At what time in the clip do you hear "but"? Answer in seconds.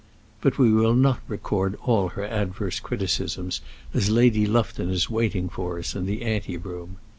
0.41-0.57